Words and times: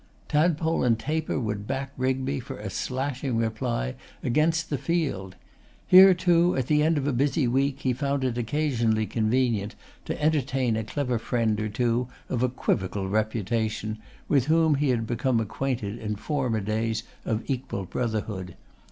Tadpole 0.27 0.83
and 0.83 0.97
Taper 0.97 1.39
would 1.39 1.67
back 1.67 1.91
Rigby 1.95 2.39
for 2.39 2.57
a 2.57 2.71
'slashing 2.71 3.37
reply' 3.37 3.93
against 4.23 4.71
the 4.71 4.79
field. 4.79 5.35
Here, 5.85 6.15
too, 6.15 6.55
at 6.55 6.65
the 6.65 6.81
end 6.81 6.97
of 6.97 7.05
a 7.05 7.13
busy 7.13 7.47
week, 7.47 7.81
he 7.81 7.93
found 7.93 8.23
it 8.23 8.35
occasionally 8.35 9.05
convenient 9.05 9.75
to 10.05 10.19
entertain 10.19 10.75
a 10.75 10.83
clever 10.83 11.19
friend 11.19 11.59
or 11.59 11.69
two 11.69 12.07
of 12.29 12.41
equivocal 12.41 13.07
reputation, 13.09 13.99
with 14.27 14.45
whom 14.45 14.73
he 14.73 14.89
had 14.89 15.05
become 15.05 15.39
acquainted 15.39 15.99
in 15.99 16.15
former 16.15 16.61
days 16.61 17.03
of 17.23 17.47
equal 17.47 17.85
brotherhood. 17.85 18.55